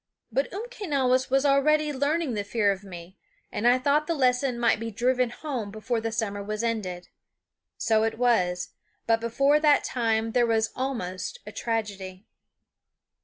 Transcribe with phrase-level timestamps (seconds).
[0.31, 3.19] But Umquenawis was already learning the fear of me,
[3.51, 7.09] and I thought the lesson might be driven home before the summer was ended.
[7.77, 8.69] So it was;
[9.05, 12.25] but before that time there was almost a tragedy.